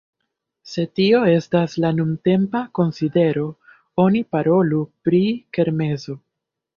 Se 0.69 0.83
tio 0.99 1.17
estas 1.33 1.75
la 1.83 1.91
nuntempa 1.97 2.61
konsidero 2.79 3.43
oni 4.05 4.23
parolu 4.37 4.81
pri 5.09 5.21
kermeso. 5.59 6.17